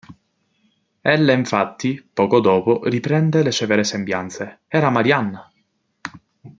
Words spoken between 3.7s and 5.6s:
sembianze: era Marianna!